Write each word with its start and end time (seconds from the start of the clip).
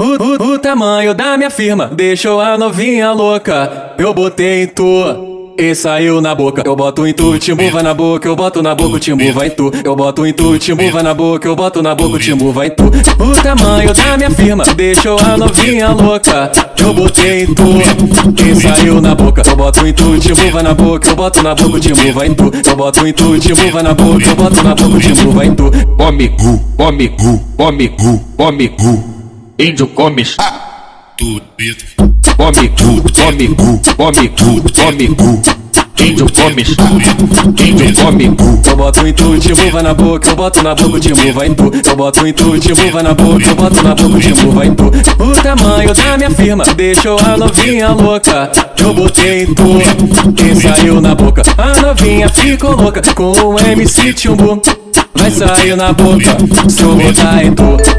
O, 0.00 0.02
o, 0.02 0.54
o 0.54 0.58
tamanho 0.58 1.14
da 1.14 1.36
minha 1.36 1.48
firma 1.48 1.86
deixou 1.86 2.40
a 2.40 2.58
novinha 2.58 3.12
louca. 3.12 3.92
Eu 3.96 4.12
botei 4.12 4.64
em 4.64 4.66
tu 4.66 5.54
e 5.56 5.72
saiu 5.72 6.20
na 6.20 6.34
boca. 6.34 6.64
Eu 6.66 6.74
boto 6.74 7.06
em 7.06 7.12
tu, 7.14 7.38
timbu 7.38 7.70
vai 7.70 7.80
na 7.80 7.94
boca. 7.94 8.26
Eu 8.26 8.34
boto 8.34 8.60
na 8.60 8.74
boca, 8.74 8.96
o 8.96 8.98
timbu 8.98 9.32
vai 9.32 9.46
em 9.46 9.50
tu. 9.50 9.70
Eu 9.84 9.94
boto 9.94 10.26
em 10.26 10.32
tu, 10.32 10.58
timbu 10.58 10.90
vai 10.90 11.00
na 11.04 11.14
boca. 11.14 11.46
Eu 11.46 11.54
boto 11.54 11.80
na 11.80 11.94
boca, 11.94 12.16
o 12.16 12.18
timbu 12.18 12.50
vai 12.50 12.66
em 12.66 12.70
tu. 12.70 12.86
O 12.86 13.40
tamanho 13.40 13.94
da 13.94 14.16
minha 14.16 14.30
firma 14.32 14.64
deixou 14.74 15.16
a 15.16 15.36
novinha 15.36 15.90
louca. 15.90 16.50
Eu 16.76 16.92
botei 16.92 17.44
em 17.44 17.54
tu 17.54 17.62
e 18.42 18.56
saiu 18.56 19.00
na 19.00 19.14
boca. 19.14 19.42
Eu 19.48 19.54
boto 19.54 19.86
em 19.86 19.92
tu, 19.92 20.18
timbu 20.18 20.50
vai 20.50 20.62
na 20.64 20.74
boca. 20.74 21.08
Eu 21.08 21.14
boto 21.14 21.40
na 21.40 21.54
boca, 21.54 21.76
o 21.76 21.78
timbu 21.78 22.12
vai 22.12 22.26
em 22.26 22.34
tu. 22.34 22.50
Eu 22.68 22.74
boto 22.76 23.06
em 23.06 23.12
tu, 23.12 23.38
timbu 23.38 23.70
vai 23.70 23.82
na 23.84 23.94
boca. 23.94 24.26
Eu 24.26 24.34
boto 24.34 24.60
na 24.64 24.74
boca, 24.74 24.96
o 24.96 24.98
timbu 24.98 25.30
vai 25.30 25.46
em 25.46 25.54
tu. 25.54 25.70
Come, 25.96 26.34
come, 26.76 27.08
come, 27.56 27.88
come, 28.36 29.13
índio 29.58 29.86
comes. 29.88 30.36
tudo 31.16 31.42
Come, 32.36 32.68
come, 32.70 33.00
come, 33.12 33.54
come, 33.54 35.14
índio 35.98 36.26
comes. 36.32 36.76
Índio 37.60 37.94
come. 37.94 38.36
Eu 38.68 38.76
boto 38.76 39.12
timbu 39.12 39.70
vai 39.70 39.82
na 39.82 39.94
boca, 39.94 40.28
eu 40.28 40.36
boto 40.36 40.62
na 40.62 40.74
boca, 40.74 40.98
timbu 40.98 41.32
vai 41.32 41.46
em 41.46 41.54
tu. 41.54 41.70
Eu 41.88 41.96
boto 41.96 42.20
timbu 42.32 42.90
vai 42.90 43.02
na 43.02 43.14
boca, 43.14 43.46
eu 43.46 43.54
boto 43.54 43.82
na 43.82 43.94
boca, 43.94 44.20
timbu 44.20 44.50
vai 44.50 44.66
em 44.66 44.74
tu. 44.74 44.86
O 44.86 45.32
tamanho 45.42 45.94
da 45.94 46.16
minha 46.16 46.30
firma 46.30 46.64
deixou 46.74 47.18
a 47.20 47.36
novinha 47.36 47.90
louca. 47.90 48.50
Eu 48.76 48.92
botei 48.92 49.44
em 49.44 49.54
tu, 49.54 49.78
e 50.42 50.60
saiu 50.60 51.00
na 51.00 51.14
boca. 51.14 51.42
A 51.56 51.80
novinha 51.80 52.28
ficou 52.28 52.74
louca 52.74 53.00
com 53.14 53.32
o 53.32 53.58
MC 53.58 54.12
Timbu. 54.12 54.60
Vai 55.14 55.30
sair 55.30 55.76
na 55.76 55.92
boca, 55.92 56.36
se 56.68 56.82
eu 56.82 56.96
botar 56.96 57.44
em 57.44 57.54
tu. 57.54 57.93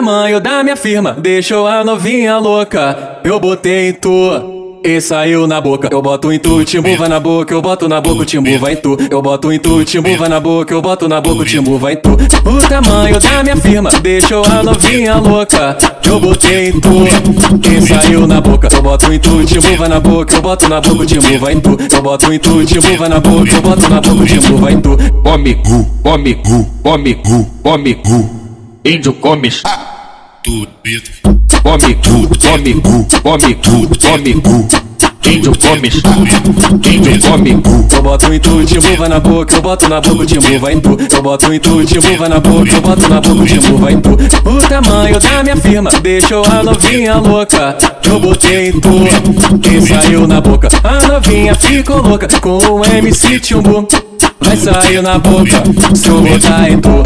Tamanho 0.00 0.40
da 0.40 0.62
minha 0.62 0.76
firma 0.76 1.12
deixou 1.12 1.66
a 1.66 1.84
novinha 1.84 2.38
louca. 2.38 3.18
Eu 3.22 3.38
botei 3.38 3.90
em 3.90 3.92
tu. 3.92 4.58
E 4.82 4.98
saiu 4.98 5.46
na 5.46 5.60
boca, 5.60 5.90
eu 5.92 6.00
boto 6.00 6.32
em 6.32 6.38
tu, 6.38 6.64
timbu 6.64 6.96
vai 6.96 7.06
na 7.06 7.20
boca, 7.20 7.52
eu 7.52 7.60
boto 7.60 7.86
na 7.86 8.00
boca, 8.00 8.22
o 8.22 8.24
timbu 8.24 8.58
vai 8.58 8.72
em 8.72 8.76
tu. 8.76 8.96
Eu 9.10 9.20
boto 9.20 9.52
em 9.52 9.58
tu, 9.58 9.84
timbu 9.84 10.16
vai 10.16 10.26
na 10.30 10.40
boca, 10.40 10.72
eu 10.72 10.80
boto 10.80 11.06
na 11.06 11.20
boca, 11.20 11.42
o 11.42 11.44
timbu 11.44 11.76
vai 11.76 11.92
em 11.92 11.96
tu. 11.96 12.12
O 12.12 12.66
tamanho 12.66 13.20
da 13.20 13.42
minha 13.42 13.56
firma 13.58 13.90
deixou 14.00 14.42
a 14.42 14.62
novinha 14.62 15.16
louca. 15.16 15.76
Eu 16.02 16.18
botei 16.18 16.70
em 16.70 16.80
tu, 16.80 17.04
e 17.68 17.82
saiu 17.82 18.26
na 18.26 18.40
boca. 18.40 18.70
Eu 18.72 18.80
boto 18.80 19.12
em 19.12 19.18
tu, 19.18 19.44
timbu 19.44 19.76
vai 19.76 19.88
na 19.90 20.00
boca, 20.00 20.34
eu 20.34 20.40
boto 20.40 20.66
na 20.66 20.80
boca, 20.80 21.02
o 21.02 21.06
timbu 21.06 21.38
vai 21.38 21.52
em 21.52 21.60
tu. 21.60 21.76
Eu 21.94 22.02
boto 22.02 22.32
em 22.32 22.38
tu, 22.38 22.64
timbu 22.64 22.96
vai 22.96 23.08
na 23.10 23.20
boca, 23.20 23.52
eu 23.52 23.60
boto 23.60 23.90
na 23.90 24.00
boca, 24.00 24.22
o 24.22 24.26
timbu 24.26 24.56
vai 24.56 24.72
em 24.72 24.80
tu. 24.80 24.96
Come, 25.22 25.60
come, 26.02 26.34
come, 26.82 27.14
come, 27.62 28.00
índio 28.84 29.12
comes. 29.14 29.62
Tudo 30.42 30.68
preto, 30.82 31.10
Come, 31.62 31.94
come, 32.02 32.26
come, 33.22 33.96
come, 33.98 34.68
índio 35.30 35.52
comes. 35.58 35.94
Índio 36.84 37.20
come. 37.20 37.62
Eu 37.94 38.02
boto 38.02 38.32
em 38.32 38.40
tu, 38.40 38.64
timbu 38.64 38.96
vai 38.96 39.08
na 39.08 39.20
boca, 39.20 39.54
eu 39.54 39.62
boto 39.62 39.88
na 39.88 40.00
boca, 40.00 40.22
o 40.22 40.26
timbu 40.26 40.58
vai 40.58 40.72
em 40.72 40.80
tu. 40.80 40.96
Eu 41.14 41.22
boto 41.22 41.46
tu, 41.60 41.84
timbu 41.84 42.16
vai 42.16 42.28
na 42.28 42.40
boca, 42.40 42.72
eu 42.72 42.80
boto 42.80 43.08
na 43.08 43.20
boca, 43.20 43.42
o 43.42 43.46
timbu 43.46 43.76
vai 43.76 43.92
em 43.92 44.00
tu. 44.00 44.10
O 44.10 44.58
tamanho 44.68 45.20
da 45.20 45.42
minha 45.42 45.56
firma 45.56 45.90
deixou 46.02 46.44
a 46.44 46.62
novinha 46.62 47.16
louca. 47.16 47.76
Eu 48.04 48.18
botei 48.18 48.70
em 48.70 48.80
tu, 48.80 49.04
e 49.68 49.82
saiu 49.82 50.26
na 50.26 50.40
boca. 50.40 50.68
A 50.82 51.06
novinha 51.06 51.54
ficou 51.54 52.02
louca 52.02 52.26
com 52.40 52.58
o 52.58 52.84
MC 52.84 53.38
Timbu. 53.40 53.86
Vai 54.40 54.56
sair 54.56 55.02
na 55.02 55.18
boca, 55.18 55.62
se 55.94 56.08
eu 56.08 56.20
botar 56.20 56.70
em 56.70 56.80
tu. 56.80 57.02